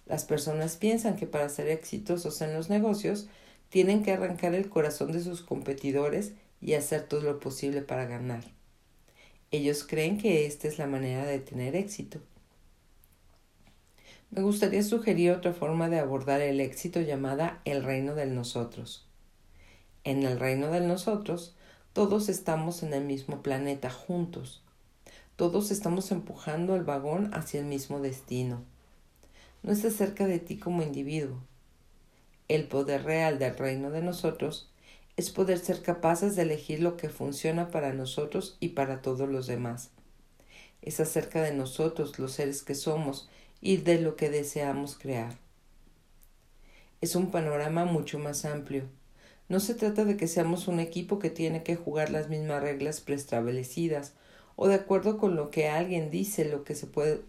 Las 0.06 0.24
personas 0.24 0.76
piensan 0.76 1.16
que 1.16 1.26
para 1.26 1.48
ser 1.48 1.68
exitosos 1.68 2.40
en 2.40 2.54
los 2.54 2.70
negocios 2.70 3.28
tienen 3.68 4.02
que 4.02 4.12
arrancar 4.12 4.54
el 4.54 4.68
corazón 4.68 5.12
de 5.12 5.22
sus 5.22 5.42
competidores 5.42 6.32
y 6.60 6.74
hacer 6.74 7.02
todo 7.02 7.20
lo 7.20 7.40
posible 7.40 7.82
para 7.82 8.06
ganar. 8.06 8.44
Ellos 9.50 9.84
creen 9.84 10.18
que 10.18 10.46
esta 10.46 10.66
es 10.66 10.78
la 10.78 10.86
manera 10.86 11.26
de 11.26 11.40
tener 11.40 11.76
éxito. 11.76 12.20
Me 14.30 14.42
gustaría 14.42 14.82
sugerir 14.82 15.32
otra 15.32 15.52
forma 15.52 15.88
de 15.88 15.98
abordar 15.98 16.40
el 16.40 16.60
éxito 16.60 17.00
llamada 17.00 17.60
el 17.64 17.82
reino 17.82 18.14
del 18.14 18.34
nosotros. 18.34 19.09
En 20.02 20.22
el 20.22 20.40
reino 20.40 20.70
de 20.70 20.80
nosotros, 20.80 21.54
todos 21.92 22.30
estamos 22.30 22.82
en 22.82 22.94
el 22.94 23.04
mismo 23.04 23.42
planeta 23.42 23.90
juntos. 23.90 24.62
Todos 25.36 25.70
estamos 25.70 26.10
empujando 26.10 26.74
el 26.74 26.84
vagón 26.84 27.30
hacia 27.34 27.60
el 27.60 27.66
mismo 27.66 28.00
destino. 28.00 28.62
No 29.62 29.72
está 29.72 29.90
cerca 29.90 30.26
de 30.26 30.38
ti 30.38 30.56
como 30.56 30.82
individuo. 30.82 31.36
El 32.48 32.66
poder 32.66 33.04
real 33.04 33.38
del 33.38 33.58
reino 33.58 33.90
de 33.90 34.00
nosotros 34.00 34.70
es 35.18 35.28
poder 35.28 35.58
ser 35.58 35.82
capaces 35.82 36.34
de 36.34 36.42
elegir 36.42 36.80
lo 36.80 36.96
que 36.96 37.10
funciona 37.10 37.68
para 37.68 37.92
nosotros 37.92 38.56
y 38.58 38.70
para 38.70 39.02
todos 39.02 39.28
los 39.28 39.46
demás. 39.46 39.90
Es 40.80 40.98
acerca 40.98 41.42
de 41.42 41.52
nosotros, 41.52 42.18
los 42.18 42.32
seres 42.32 42.62
que 42.62 42.74
somos, 42.74 43.28
y 43.60 43.76
de 43.76 44.00
lo 44.00 44.16
que 44.16 44.30
deseamos 44.30 44.96
crear. 44.96 45.36
Es 47.02 47.16
un 47.16 47.30
panorama 47.30 47.84
mucho 47.84 48.18
más 48.18 48.46
amplio 48.46 48.88
no 49.50 49.58
se 49.58 49.74
trata 49.74 50.04
de 50.04 50.16
que 50.16 50.28
seamos 50.28 50.68
un 50.68 50.78
equipo 50.78 51.18
que 51.18 51.28
tiene 51.28 51.64
que 51.64 51.74
jugar 51.74 52.10
las 52.10 52.28
mismas 52.28 52.62
reglas 52.62 53.00
preestablecidas 53.00 54.14
o 54.54 54.68
de 54.68 54.76
acuerdo 54.76 55.18
con 55.18 55.34
lo 55.34 55.50
que 55.50 55.68
alguien 55.68 56.08
dice 56.08 56.44
lo 56.44 56.62
que 56.62 56.76
se 56.76 56.86
puede 56.86 57.22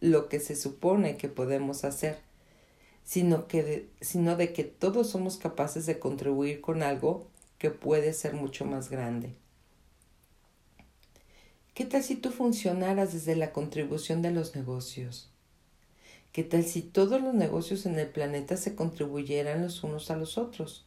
lo 0.00 0.30
que 0.30 0.40
se 0.40 0.56
supone 0.56 1.18
que 1.18 1.28
podemos 1.28 1.84
hacer, 1.84 2.18
sino 3.04 3.46
que 3.46 3.62
de, 3.62 3.90
sino 4.00 4.36
de 4.36 4.54
que 4.54 4.64
todos 4.64 5.10
somos 5.10 5.36
capaces 5.36 5.84
de 5.84 5.98
contribuir 5.98 6.62
con 6.62 6.82
algo 6.82 7.26
que 7.58 7.70
puede 7.70 8.14
ser 8.14 8.32
mucho 8.32 8.64
más 8.64 8.88
grande. 8.88 9.34
¿Qué 11.74 11.84
tal 11.84 12.02
si 12.02 12.16
tú 12.16 12.30
funcionaras 12.30 13.12
desde 13.12 13.36
la 13.36 13.52
contribución 13.52 14.22
de 14.22 14.30
los 14.30 14.56
negocios? 14.56 15.30
¿Qué 16.32 16.42
tal 16.42 16.64
si 16.64 16.80
todos 16.80 17.20
los 17.20 17.34
negocios 17.34 17.84
en 17.84 17.98
el 17.98 18.08
planeta 18.08 18.56
se 18.56 18.74
contribuyeran 18.74 19.60
los 19.62 19.84
unos 19.84 20.10
a 20.10 20.16
los 20.16 20.38
otros? 20.38 20.85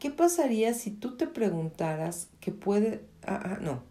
¿Qué 0.00 0.10
pasaría 0.10 0.72
si 0.72 0.90
tú 0.90 1.18
te 1.18 1.26
preguntaras 1.26 2.30
qué 2.40 2.52
puede... 2.52 3.04
Ah, 3.22 3.40
ah, 3.44 3.58
no. 3.60 3.82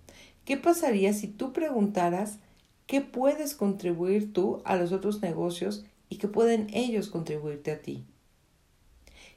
¿Qué 0.44 0.58
pasaría 0.58 1.14
si 1.14 1.28
tú 1.28 1.54
preguntaras 1.54 2.40
qué 2.88 3.00
puedes 3.02 3.54
contribuir 3.54 4.34
tú 4.34 4.64
a 4.66 4.76
los 4.76 4.92
otros 4.92 5.22
negocios 5.22 5.86
y 6.10 6.18
qué 6.18 6.28
pueden 6.28 6.68
ellos 6.74 7.10
contribuirte 7.10 7.72
a 7.72 7.84
ti? 7.84 8.06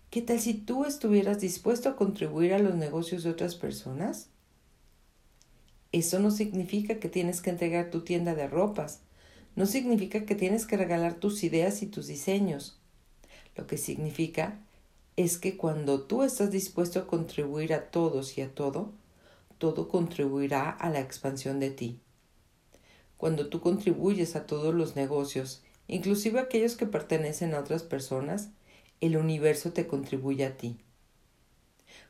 ¿Qué 0.08 0.22
tal 0.22 0.40
si 0.40 0.54
tú 0.54 0.86
estuvieras 0.86 1.40
dispuesto 1.40 1.90
a 1.90 1.96
contribuir 1.96 2.54
a 2.54 2.58
los 2.58 2.74
negocios 2.74 3.22
de 3.22 3.30
otras 3.30 3.54
personas? 3.54 4.30
Eso 5.92 6.20
no 6.20 6.30
significa 6.30 6.98
que 6.98 7.10
tienes 7.10 7.42
que 7.42 7.50
entregar 7.50 7.90
tu 7.90 8.00
tienda 8.00 8.34
de 8.34 8.48
ropas, 8.48 9.02
no 9.56 9.66
significa 9.66 10.24
que 10.24 10.34
tienes 10.34 10.64
que 10.64 10.78
regalar 10.78 11.16
tus 11.16 11.44
ideas 11.44 11.82
y 11.82 11.86
tus 11.86 12.06
diseños. 12.06 12.80
Lo 13.56 13.66
que 13.66 13.76
significa 13.76 14.58
es 15.16 15.38
que 15.38 15.56
cuando 15.56 16.02
tú 16.02 16.22
estás 16.22 16.50
dispuesto 16.50 16.98
a 16.98 17.06
contribuir 17.06 17.74
a 17.74 17.90
todos 17.90 18.38
y 18.38 18.42
a 18.42 18.54
todo, 18.54 18.92
todo 19.58 19.88
contribuirá 19.88 20.70
a 20.70 20.88
la 20.88 21.00
expansión 21.00 21.60
de 21.60 21.70
ti. 21.70 22.00
Cuando 23.18 23.48
tú 23.48 23.60
contribuyes 23.60 24.34
a 24.36 24.46
todos 24.46 24.74
los 24.74 24.96
negocios, 24.96 25.62
inclusive 25.86 26.40
aquellos 26.40 26.76
que 26.76 26.86
pertenecen 26.86 27.54
a 27.54 27.60
otras 27.60 27.82
personas, 27.82 28.48
el 29.00 29.16
universo 29.16 29.72
te 29.72 29.86
contribuye 29.86 30.46
a 30.46 30.56
ti. 30.56 30.78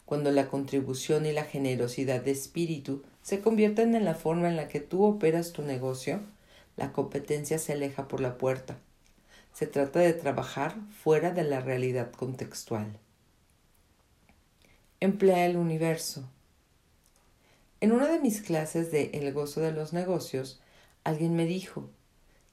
Cuando 0.05 0.31
la 0.31 0.49
contribución 0.49 1.27
y 1.27 1.33
la 1.33 1.45
generosidad 1.45 2.23
de 2.23 2.31
espíritu 2.31 3.03
se 3.23 3.41
convierten 3.41 3.95
en 3.95 4.05
la 4.05 4.15
forma 4.15 4.49
en 4.49 4.57
la 4.57 4.69
que 4.69 4.81
tú 4.81 5.05
operas 5.05 5.53
tu 5.53 5.63
negocio, 5.63 6.21
la 6.77 6.93
competencia 6.93 7.59
se 7.59 7.73
aleja 7.73 8.09
por 8.09 8.21
la 8.21 8.39
puerta 8.39 8.79
se 9.53 9.67
trata 9.67 10.01
de 10.01 10.15
trabajar 10.15 10.77
fuera 11.03 11.31
de 11.31 11.45
la 11.45 11.61
realidad 11.61 12.11
contextual. 12.13 12.99
Emplea 15.01 15.47
el 15.47 15.57
universo. 15.57 16.29
En 17.81 17.93
una 17.93 18.09
de 18.09 18.21
mis 18.21 18.41
clases 18.41 18.93
de 18.93 19.11
El 19.13 19.33
gozo 19.33 19.61
de 19.61 19.73
los 19.73 19.93
negocios, 19.93 20.61
alguien 21.05 21.35
me 21.35 21.45
dijo, 21.45 21.91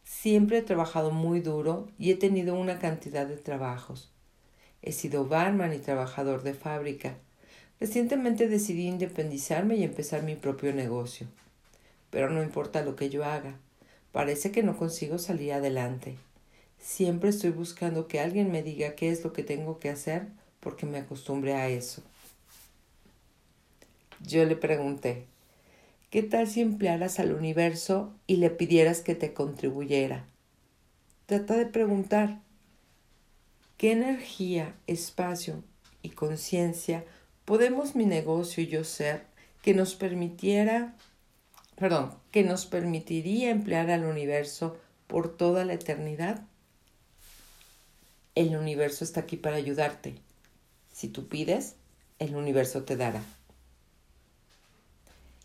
siempre 0.03 0.57
he 0.57 0.61
trabajado 0.61 1.11
muy 1.11 1.39
duro 1.39 1.87
y 1.97 2.11
he 2.11 2.15
tenido 2.15 2.55
una 2.55 2.79
cantidad 2.79 3.27
de 3.27 3.37
trabajos. 3.37 4.11
He 4.81 4.91
sido 4.91 5.25
barman 5.25 5.73
y 5.73 5.77
trabajador 5.77 6.43
de 6.43 6.53
fábrica. 6.53 7.15
Recientemente 7.79 8.47
decidí 8.47 8.87
independizarme 8.87 9.75
y 9.75 9.83
empezar 9.83 10.23
mi 10.23 10.35
propio 10.35 10.73
negocio. 10.73 11.27
Pero 12.09 12.29
no 12.29 12.41
importa 12.41 12.83
lo 12.83 12.95
que 12.95 13.09
yo 13.09 13.23
haga, 13.23 13.55
parece 14.11 14.51
que 14.51 14.63
no 14.63 14.75
consigo 14.75 15.17
salir 15.17 15.53
adelante. 15.53 16.15
Siempre 16.79 17.29
estoy 17.29 17.51
buscando 17.51 18.07
que 18.07 18.19
alguien 18.19 18.51
me 18.51 18.63
diga 18.63 18.95
qué 18.95 19.09
es 19.09 19.23
lo 19.23 19.33
que 19.33 19.43
tengo 19.43 19.79
que 19.79 19.89
hacer 19.89 20.27
porque 20.59 20.85
me 20.85 20.97
acostumbré 20.97 21.53
a 21.53 21.67
eso. 21.67 22.01
Yo 24.25 24.43
le 24.45 24.55
pregunté, 24.55 25.25
¿qué 26.09 26.23
tal 26.23 26.47
si 26.47 26.61
emplearas 26.61 27.19
al 27.19 27.33
universo 27.33 28.13
y 28.27 28.37
le 28.37 28.49
pidieras 28.49 29.01
que 29.01 29.15
te 29.15 29.33
contribuyera? 29.33 30.25
Trata 31.25 31.55
de 31.55 31.65
preguntar, 31.65 32.39
¿qué 33.77 33.91
energía, 33.91 34.75
espacio 34.87 35.63
y 36.01 36.09
conciencia 36.09 37.05
podemos 37.45 37.95
mi 37.95 38.05
negocio 38.05 38.63
y 38.63 38.67
yo 38.67 38.83
ser 38.83 39.23
que 39.61 39.73
nos 39.73 39.95
permitiera, 39.95 40.95
perdón, 41.75 42.13
que 42.31 42.43
nos 42.43 42.65
permitiría 42.65 43.49
emplear 43.49 43.89
al 43.89 44.05
universo 44.05 44.77
por 45.07 45.35
toda 45.35 45.65
la 45.65 45.73
eternidad? 45.73 46.48
El 48.39 48.55
universo 48.55 49.03
está 49.03 49.19
aquí 49.21 49.35
para 49.35 49.57
ayudarte. 49.57 50.15
Si 50.93 51.09
tú 51.09 51.27
pides, 51.27 51.75
el 52.19 52.35
universo 52.35 52.83
te 52.83 52.95
dará. 52.95 53.21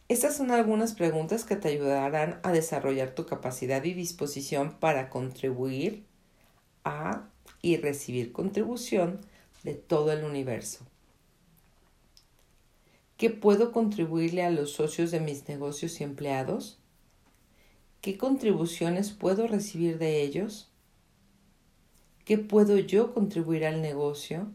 Estas 0.09 0.37
son 0.37 0.53
algunas 0.53 0.95
preguntas 0.95 1.43
que 1.43 1.57
te 1.57 1.69
ayudarán 1.69 2.39
a 2.45 2.53
desarrollar 2.53 3.17
tu 3.17 3.27
capacidad 3.27 3.83
y 3.83 3.95
disposición 3.95 4.77
para 4.79 5.11
contribuir 5.11 6.05
a 6.85 7.29
y 7.63 7.79
recibir 7.79 8.31
contribución 8.31 9.21
de 9.65 9.75
todo 9.75 10.13
el 10.13 10.23
universo. 10.23 10.87
¿Qué 13.17 13.31
puedo 13.31 13.73
contribuirle 13.73 14.45
a 14.45 14.51
los 14.51 14.71
socios 14.73 15.11
de 15.11 15.19
mis 15.19 15.49
negocios 15.49 16.01
y 16.01 16.05
empleados? 16.05 16.79
¿Qué 18.01 18.17
contribuciones 18.19 19.11
puedo 19.11 19.49
recibir 19.49 19.99
de 19.99 20.23
ellos? 20.23 20.71
¿Qué 22.25 22.39
puedo 22.39 22.79
yo 22.79 23.13
contribuir 23.13 23.67
al 23.67 23.83
negocio? 23.83 24.51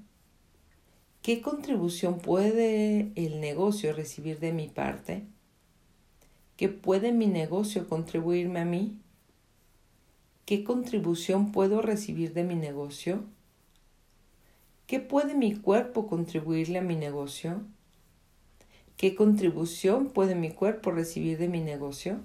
¿Qué 1.22 1.40
contribución 1.40 2.18
puede 2.18 3.12
el 3.14 3.40
negocio 3.40 3.94
recibir 3.94 4.40
de 4.40 4.52
mi 4.54 4.68
parte? 4.68 5.28
¿Qué 6.58 6.70
puede 6.70 7.12
mi 7.12 7.28
negocio 7.28 7.88
contribuirme 7.88 8.62
a 8.62 8.66
mí? 8.66 8.98
¿Qué 10.46 10.64
contribución 10.64 11.52
puedo 11.52 11.84
recibir 11.84 12.34
de 12.34 12.44
mi 12.44 12.56
negocio? 12.56 13.24
¿Qué 14.88 15.00
puede 15.00 15.36
mi 15.36 15.56
cuerpo 15.56 16.08
contribuirle 16.08 16.80
a 16.80 16.82
mi 16.82 16.96
negocio? 16.96 17.62
¿Qué 18.98 19.14
contribución 19.14 20.10
puede 20.10 20.34
mi 20.34 20.50
cuerpo 20.50 20.90
recibir 20.90 21.38
de 21.38 21.50
mi 21.50 21.62
negocio? 21.62 22.20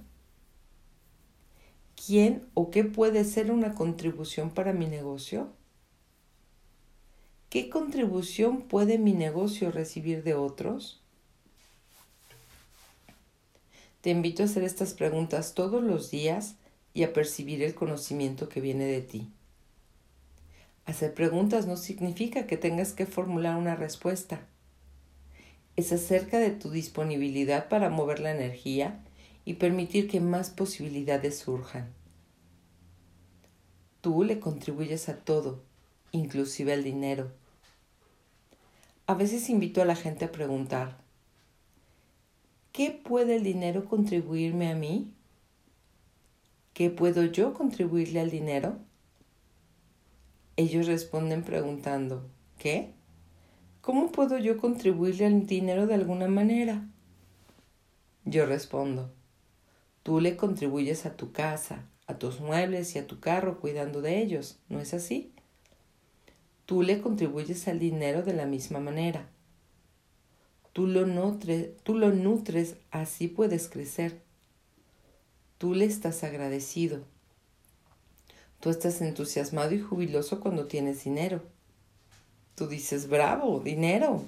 ¿Quién 1.95 2.47
o 2.55 2.71
qué 2.71 2.85
puede 2.85 3.25
ser 3.25 3.51
una 3.51 3.75
contribución 3.75 4.51
para 4.51 4.73
mi 4.73 4.87
negocio? 4.87 5.53
¿Qué 7.51 7.71
contribución 7.71 8.63
puede 8.63 8.99
mi 8.99 9.13
negocio 9.13 9.71
recibir 9.71 10.23
de 10.25 10.35
otros? 10.35 11.01
Te 14.01 14.11
invito 14.11 14.43
a 14.43 14.47
hacer 14.47 14.65
estas 14.65 14.93
preguntas 14.93 15.55
todos 15.55 15.83
los 15.83 16.11
días 16.11 16.57
y 16.93 17.05
a 17.05 17.13
percibir 17.13 17.63
el 17.63 17.75
conocimiento 17.75 18.49
que 18.49 18.61
viene 18.61 18.85
de 18.85 19.01
ti. 19.01 19.31
Hacer 20.85 21.15
preguntas 21.15 21.67
no 21.67 21.77
significa 21.77 22.47
que 22.47 22.57
tengas 22.57 22.93
que 22.93 23.07
formular 23.07 23.57
una 23.57 23.77
respuesta. 23.77 24.41
Es 25.77 25.93
acerca 25.93 26.39
de 26.39 26.51
tu 26.51 26.71
disponibilidad 26.71 27.69
para 27.69 27.89
mover 27.89 28.21
la 28.21 28.33
energía 28.33 29.01
y 29.45 29.55
permitir 29.55 30.09
que 30.09 30.21
más 30.21 30.51
posibilidades 30.51 31.39
surjan. 31.39 31.93
Tú 34.01 34.23
le 34.23 34.41
contribuyes 34.41 35.09
a 35.09 35.17
todo, 35.17 35.63
inclusive 36.13 36.73
al 36.73 36.85
dinero. 36.85 37.33
A 39.07 39.15
veces 39.15 39.51
invito 39.51 39.83
a 39.83 39.85
la 39.85 39.97
gente 39.97 40.25
a 40.25 40.33
preguntar, 40.33 40.99
¿qué 42.73 42.91
puede 42.91 43.37
el 43.37 43.45
dinero 43.45 43.85
contribuirme 43.85 44.71
a 44.71 44.75
mí? 44.75 45.13
¿Qué 46.73 46.91
puedo 46.91 47.25
yo 47.25 47.55
contribuirle 47.55 48.21
al 48.21 48.31
dinero? 48.31 48.79
Ellos 50.57 50.87
responden 50.87 51.43
preguntando, 51.43 52.29
¿qué? 52.59 52.93
¿Cómo 53.81 54.11
puedo 54.11 54.39
yo 54.39 54.57
contribuirle 54.57 55.27
al 55.27 55.47
dinero 55.47 55.87
de 55.87 55.95
alguna 55.95 56.29
manera? 56.29 56.89
Yo 58.25 58.47
respondo, 58.47 59.13
tú 60.05 60.21
le 60.21 60.37
contribuyes 60.37 61.07
a 61.07 61.17
tu 61.17 61.33
casa, 61.33 61.85
a 62.07 62.17
tus 62.17 62.39
muebles 62.39 62.95
y 62.95 63.01
a 63.01 63.09
tu 63.09 63.19
carro 63.19 63.59
cuidando 63.59 64.01
de 64.01 64.23
ellos, 64.23 64.59
¿no 64.69 64.79
es 64.79 64.95
así? 64.95 65.33
Tú 66.65 66.83
le 66.83 67.01
contribuyes 67.01 67.67
al 67.67 67.81
dinero 67.81 68.23
de 68.23 68.35
la 68.35 68.47
misma 68.47 68.79
manera. 68.79 69.29
Tú 70.73 70.87
lo, 70.87 71.07
nutres, 71.07 71.71
tú 71.83 71.99
lo 71.99 72.11
nutres, 72.11 72.77
así 72.93 73.27
puedes 73.27 73.69
crecer. 73.69 74.23
Tú 75.59 75.75
le 75.75 75.85
estás 75.85 76.23
agradecido 76.23 77.03
Tú 78.65 78.71
estás 78.71 79.03
entusiasmado 79.03 79.75
y 79.75 79.79
jubiloso 79.79 80.41
cuando 80.41 80.65
tienes 80.65 81.05
dinero. 81.05 81.43
Tú 82.55 82.67
dices, 82.67 83.11
bravo, 83.11 83.61
dinero. 83.61 84.25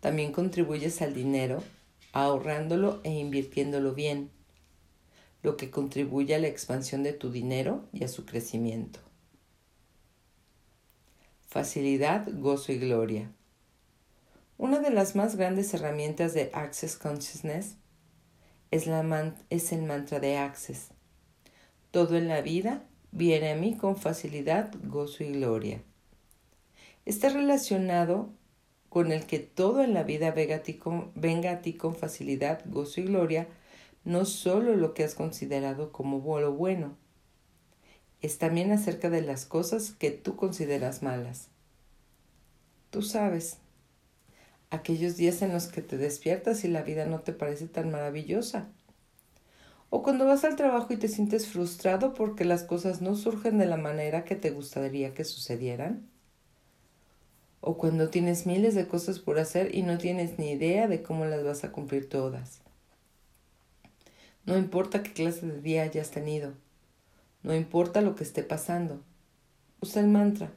También 0.00 0.30
contribuyes 0.30 1.00
al 1.00 1.14
dinero 1.14 1.62
ahorrándolo 2.12 3.00
e 3.02 3.08
invirtiéndolo 3.08 3.94
bien, 3.94 4.30
lo 5.42 5.56
que 5.56 5.70
contribuye 5.70 6.34
a 6.34 6.38
la 6.38 6.48
expansión 6.48 7.02
de 7.02 7.12
tu 7.12 7.30
dinero 7.30 7.88
y 7.92 8.04
a 8.04 8.08
su 8.08 8.26
crecimiento. 8.26 9.00
Facilidad, 11.46 12.28
gozo 12.32 12.72
y 12.72 12.78
gloria. 12.78 13.30
Una 14.58 14.78
de 14.78 14.90
las 14.90 15.16
más 15.16 15.36
grandes 15.36 15.72
herramientas 15.72 16.34
de 16.34 16.50
Access 16.52 16.96
Consciousness 16.96 17.76
es, 18.70 18.86
el 18.86 19.82
mantra 19.82 20.20
de 20.20 20.36
Access. 20.36 20.88
Todo 21.90 22.16
en 22.16 22.28
la 22.28 22.40
vida 22.40 22.84
viene 23.10 23.50
a 23.50 23.56
mí 23.56 23.76
con 23.76 23.96
facilidad, 23.96 24.70
gozo 24.84 25.24
y 25.24 25.32
gloria. 25.32 25.82
Está 27.04 27.30
relacionado 27.30 28.30
con 28.88 29.10
el 29.10 29.26
que 29.26 29.38
todo 29.38 29.82
en 29.82 29.94
la 29.94 30.02
vida 30.02 30.30
venga 30.32 30.62
venga 31.14 31.50
a 31.52 31.62
ti 31.62 31.72
con 31.72 31.96
facilidad, 31.96 32.62
gozo 32.66 33.00
y 33.00 33.04
gloria, 33.04 33.48
no 34.04 34.24
solo 34.24 34.76
lo 34.76 34.94
que 34.94 35.04
has 35.04 35.14
considerado 35.14 35.92
como 35.92 36.40
lo 36.40 36.52
bueno, 36.52 36.96
es 38.22 38.38
también 38.38 38.72
acerca 38.72 39.10
de 39.10 39.22
las 39.22 39.46
cosas 39.46 39.92
que 39.92 40.10
tú 40.10 40.36
consideras 40.36 41.02
malas. 41.02 41.48
Tú 42.90 43.02
sabes, 43.02 43.58
aquellos 44.70 45.16
días 45.16 45.42
en 45.42 45.52
los 45.52 45.68
que 45.68 45.82
te 45.82 45.96
despiertas 45.96 46.64
y 46.64 46.68
la 46.68 46.82
vida 46.82 47.06
no 47.06 47.20
te 47.20 47.32
parece 47.32 47.66
tan 47.68 47.90
maravillosa, 47.90 48.68
o 49.90 50.04
cuando 50.04 50.24
vas 50.24 50.44
al 50.44 50.54
trabajo 50.54 50.92
y 50.92 50.96
te 50.96 51.08
sientes 51.08 51.48
frustrado 51.48 52.14
porque 52.14 52.44
las 52.44 52.62
cosas 52.62 53.02
no 53.02 53.16
surgen 53.16 53.58
de 53.58 53.66
la 53.66 53.76
manera 53.76 54.24
que 54.24 54.36
te 54.36 54.50
gustaría 54.50 55.14
que 55.14 55.24
sucedieran. 55.24 56.08
O 57.60 57.76
cuando 57.76 58.08
tienes 58.08 58.46
miles 58.46 58.76
de 58.76 58.86
cosas 58.86 59.18
por 59.18 59.40
hacer 59.40 59.74
y 59.74 59.82
no 59.82 59.98
tienes 59.98 60.38
ni 60.38 60.52
idea 60.52 60.86
de 60.86 61.02
cómo 61.02 61.24
las 61.24 61.42
vas 61.44 61.64
a 61.64 61.72
cumplir 61.72 62.08
todas. 62.08 62.62
No 64.50 64.58
importa 64.58 65.04
qué 65.04 65.12
clase 65.12 65.46
de 65.46 65.60
día 65.60 65.84
hayas 65.84 66.10
tenido. 66.10 66.54
No 67.44 67.54
importa 67.54 68.00
lo 68.00 68.16
que 68.16 68.24
esté 68.24 68.42
pasando. 68.42 69.00
Usa 69.80 70.02
el 70.02 70.08
mantra. 70.08 70.50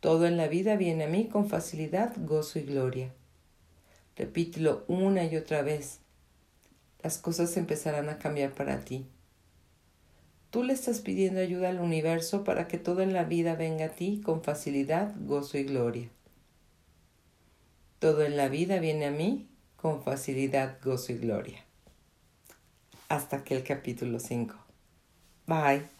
Todo 0.00 0.26
en 0.26 0.38
la 0.38 0.48
vida 0.48 0.76
viene 0.76 1.04
a 1.04 1.08
mí 1.08 1.28
con 1.28 1.46
facilidad, 1.46 2.14
gozo 2.16 2.58
y 2.58 2.62
gloria. 2.62 3.12
Repítelo 4.16 4.84
una 4.88 5.26
y 5.26 5.36
otra 5.36 5.60
vez 5.60 6.00
las 7.02 7.18
cosas 7.18 7.54
empezarán 7.58 8.08
a 8.08 8.18
cambiar 8.18 8.54
para 8.54 8.80
ti. 8.80 9.06
Tú 10.48 10.62
le 10.62 10.72
estás 10.72 11.00
pidiendo 11.00 11.40
ayuda 11.40 11.68
al 11.68 11.80
universo 11.80 12.44
para 12.44 12.66
que 12.66 12.78
todo 12.78 13.02
en 13.02 13.12
la 13.12 13.24
vida 13.24 13.56
venga 13.56 13.84
a 13.84 13.90
ti 13.90 14.22
con 14.24 14.42
facilidad, 14.42 15.14
gozo 15.20 15.58
y 15.58 15.64
gloria. 15.64 16.08
Todo 17.98 18.24
en 18.24 18.38
la 18.38 18.48
vida 18.48 18.78
viene 18.78 19.04
a 19.04 19.10
mí 19.10 19.50
con 19.76 20.02
facilidad, 20.02 20.78
gozo 20.82 21.12
y 21.12 21.18
gloria. 21.18 21.66
Hasta 23.12 23.36
aquí 23.36 23.52
el 23.52 23.62
capítulo 23.62 24.18
5. 24.18 24.56
Bye. 25.46 25.91